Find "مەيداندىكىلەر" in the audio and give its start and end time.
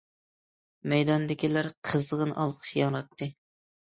0.93-1.69